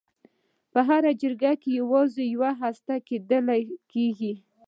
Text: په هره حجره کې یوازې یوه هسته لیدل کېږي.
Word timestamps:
په 0.71 0.79
هره 0.87 1.11
حجره 1.15 1.53
کې 1.61 1.69
یوازې 1.81 2.23
یوه 2.33 2.51
هسته 2.61 2.93
لیدل 3.07 3.67
کېږي. 3.91 4.33